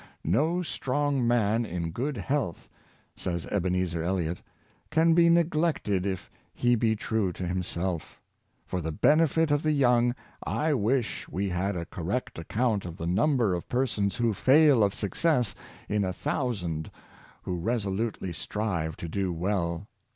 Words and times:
"No 0.23 0.63
strong 0.63 1.27
man, 1.27 1.63
in 1.63 1.91
good 1.91 2.17
health," 2.17 2.67
says 3.15 3.45
Ebenezer 3.51 4.01
Eliot," 4.01 4.41
can 4.89 5.13
be 5.13 5.29
neglected 5.29 6.07
if 6.07 6.31
he 6.55 6.73
be 6.73 6.95
true 6.95 7.31
to 7.33 7.45
himself 7.45 8.19
For 8.65 8.81
the 8.81 8.91
benefit 8.91 9.51
of 9.51 9.61
the 9.61 9.71
young, 9.73 10.15
I 10.43 10.73
wish 10.73 11.29
we 11.29 11.49
had 11.49 11.75
a 11.75 11.85
correct 11.85 12.39
account 12.39 12.83
of 12.83 12.97
the 12.97 13.05
number 13.05 13.53
of 13.53 13.69
per 13.69 13.85
sons 13.85 14.15
who 14.15 14.33
fail 14.33 14.83
of 14.83 14.95
success 14.95 15.53
in 15.87 16.03
a 16.03 16.13
thousand 16.13 16.89
who 17.43 17.59
resolutely 17.59 18.33
strive 18.33 18.97
to 18.97 19.07
do 19.07 19.31
well. 19.31 19.85